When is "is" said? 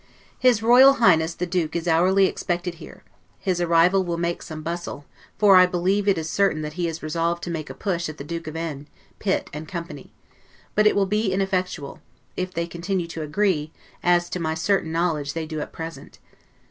1.75-1.87, 6.17-6.27, 6.87-7.03